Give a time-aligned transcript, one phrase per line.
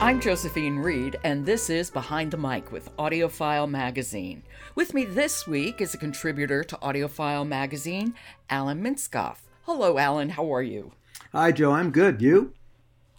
[0.00, 4.44] I'm Josephine Reed, and this is Behind the Mic with AudioFile Magazine.
[4.76, 8.14] With me this week is a contributor to AudioFile Magazine,
[8.48, 9.38] Alan Minskoff.
[9.62, 10.28] Hello, Alan.
[10.28, 10.92] How are you?
[11.32, 11.72] Hi, Joe.
[11.72, 12.22] I'm good.
[12.22, 12.52] You?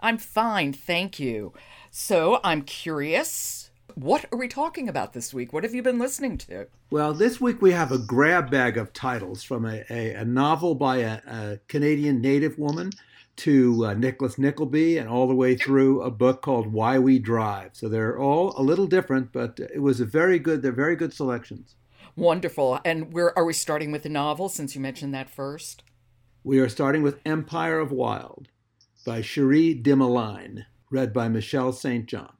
[0.00, 1.52] I'm fine, thank you.
[1.92, 3.70] So I'm curious.
[3.94, 5.52] What are we talking about this week?
[5.52, 6.66] What have you been listening to?
[6.90, 10.74] Well, this week we have a grab bag of titles from a, a, a novel
[10.74, 12.90] by a, a Canadian native woman
[13.36, 17.70] to uh, Nicholas Nickleby and all the way through a book called Why We Drive.
[17.72, 21.12] So they're all a little different, but it was a very good, they're very good
[21.12, 21.74] selections.
[22.16, 22.80] Wonderful.
[22.84, 25.82] And where are we starting with the novel since you mentioned that first?
[26.44, 28.48] We are starting with Empire of Wild
[29.04, 32.06] by Cherie Dimaline, read by Michelle St.
[32.06, 32.34] John.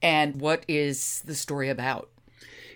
[0.00, 2.10] And what is the story about?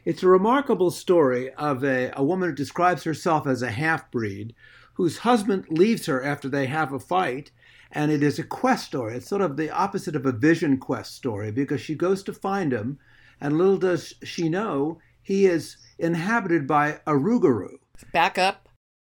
[0.04, 4.54] It's a remarkable story of a, a woman who describes herself as a half breed
[4.94, 7.50] whose husband leaves her after they have a fight
[7.92, 9.16] and it is a quest story.
[9.16, 12.72] It's sort of the opposite of a vision quest story because she goes to find
[12.72, 12.98] him,
[13.40, 17.78] and little does she know he is inhabited by a Rougarou.
[18.12, 18.68] Back up.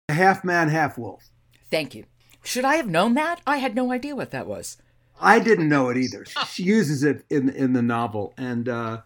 [0.10, 1.30] A half man, half wolf.
[1.70, 2.06] Thank you.
[2.44, 3.40] Should I have known that?
[3.46, 4.78] I had no idea what that was.
[5.20, 6.26] I didn't know it either.
[6.48, 9.02] She uses it in in the novel, and uh,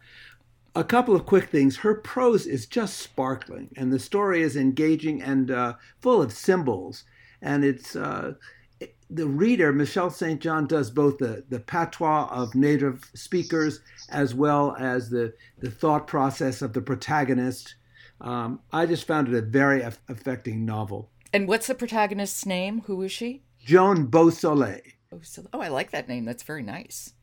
[0.74, 1.78] a couple of quick things.
[1.78, 7.04] Her prose is just sparkling, and the story is engaging and uh, full of symbols.
[7.42, 8.34] And it's uh,
[9.10, 10.42] the reader, Michelle St.
[10.42, 16.08] John, does both the, the patois of native speakers as well as the, the thought
[16.08, 17.76] process of the protagonist.
[18.22, 21.10] Um, I just found it a very affecting novel.
[21.34, 22.82] And what's the protagonist's name?
[22.86, 23.44] Who is she?
[23.64, 24.82] Joan Beausoleil.
[25.54, 26.26] Oh, I like that name.
[26.26, 27.14] That's very nice.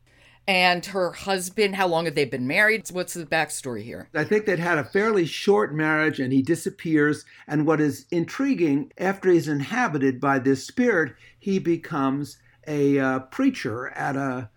[0.47, 2.89] And her husband, how long have they been married?
[2.91, 4.09] What's the backstory here?
[4.15, 7.25] I think they'd had a fairly short marriage and he disappears.
[7.47, 13.91] And what is intriguing, after he's inhabited by this spirit, he becomes a uh, preacher
[13.91, 14.51] at a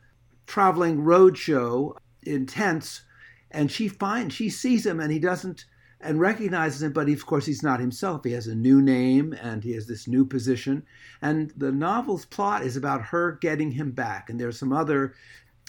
[0.48, 3.04] traveling road show in tents.
[3.52, 5.66] And she finds, she sees him and he doesn't,
[6.02, 8.24] and recognizes him, but he, of course he's not himself.
[8.24, 10.84] He has a new name and he has this new position.
[11.22, 14.30] And the novel's plot is about her getting him back.
[14.30, 15.14] And there's some other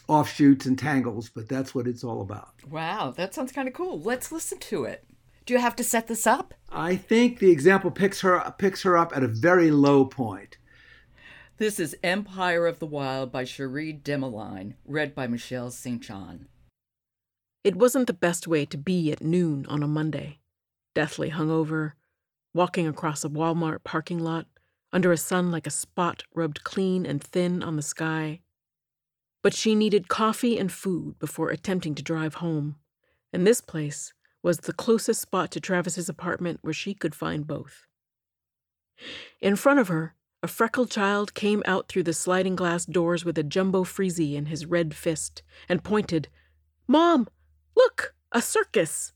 [0.09, 2.55] offshoots and tangles, but that's what it's all about.
[2.69, 4.00] Wow, that sounds kind of cool.
[4.00, 5.05] Let's listen to it.
[5.44, 6.55] Do you have to set this up?
[6.71, 10.59] I think the example picks her picks her up at a very low point.
[11.59, 16.03] This is Empire of the Wild by Cherie Dimaline, read by Michelle St.
[16.03, 16.49] John.
[17.65, 20.41] It wasn't the best way to be at noon on a Monday.
[20.94, 21.93] Deathly hungover,
[22.53, 24.47] walking across a Walmart parking lot
[24.93, 28.41] under a sun like a spot rubbed clean and thin on the sky
[29.46, 32.74] but she needed coffee and food before attempting to drive home,
[33.32, 34.12] and this place
[34.42, 37.86] was the closest spot to Travis's apartment where she could find both.
[39.40, 43.38] In front of her, a freckled child came out through the sliding glass doors with
[43.38, 46.26] a jumbo freezy in his red fist and pointed,
[46.88, 47.28] Mom,
[47.76, 49.12] look, a circus!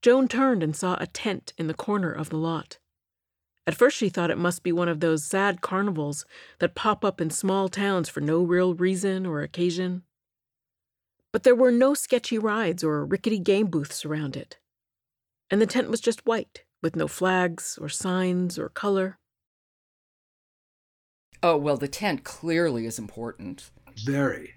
[0.00, 2.78] Joan turned and saw a tent in the corner of the lot.
[3.66, 6.26] At first, she thought it must be one of those sad carnivals
[6.58, 10.02] that pop up in small towns for no real reason or occasion.
[11.32, 14.58] But there were no sketchy rides or rickety game booths around it.
[15.50, 19.18] And the tent was just white, with no flags or signs or color.
[21.42, 23.70] Oh, well, the tent clearly is important.
[24.04, 24.54] Very.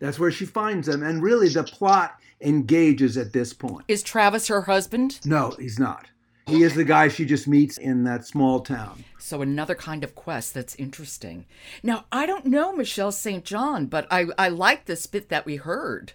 [0.00, 1.02] That's where she finds them.
[1.02, 3.84] And really, the plot engages at this point.
[3.88, 5.20] Is Travis her husband?
[5.24, 6.06] No, he's not.
[6.46, 9.04] He is the guy she just meets in that small town.
[9.18, 11.46] So another kind of quest that's interesting.
[11.82, 13.44] Now I don't know Michelle St.
[13.44, 16.12] John, but I I like this bit that we heard.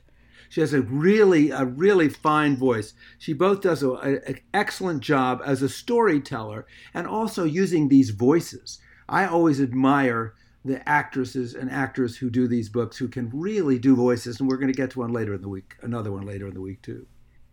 [0.49, 2.93] She has a really a really fine voice.
[3.17, 8.79] She both does an excellent job as a storyteller and also using these voices.
[9.07, 10.35] I always admire
[10.65, 14.57] the actresses and actors who do these books who can really do voices, and we're
[14.57, 16.81] going to get to one later in the week, another one later in the week
[16.81, 17.07] too.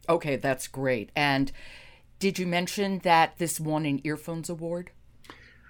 [0.09, 1.11] Okay, that's great.
[1.15, 1.53] And
[2.19, 4.91] did you mention that this won an Earphones Award?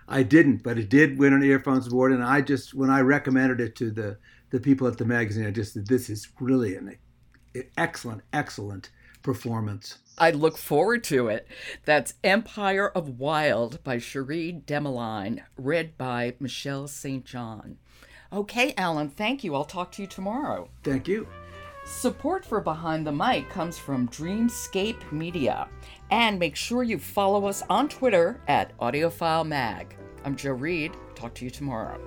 [0.09, 3.61] I didn't, but it did win an Earphones Award, and I just when I recommended
[3.61, 4.19] it to the
[4.51, 6.97] the people at the magazine, I just said this is really an
[7.77, 8.91] excellent, excellent
[9.23, 9.99] performance.
[10.19, 11.49] I look forward to it.
[11.85, 17.25] That's Empire of Wild by Cherie Dimaline, read by Michelle St.
[17.25, 17.79] John.
[18.33, 19.55] Okay, Alan, thank you.
[19.55, 20.71] I'll talk to you tomorrow.
[20.85, 21.27] Thank you.
[21.87, 25.69] Support for Behind the Mic comes from Dreamscape Media.
[26.11, 29.93] And make sure you follow us on Twitter at AudioFileMag.
[30.25, 30.97] I'm Joe Reed.
[31.15, 32.01] Talk to you tomorrow.